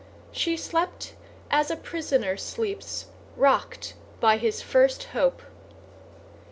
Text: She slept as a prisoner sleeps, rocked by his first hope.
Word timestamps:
She 0.31 0.57
slept 0.57 1.13
as 1.51 1.69
a 1.69 1.75
prisoner 1.75 2.35
sleeps, 2.35 3.05
rocked 3.37 3.93
by 4.19 4.37
his 4.37 4.59
first 4.59 5.03
hope. 5.03 5.43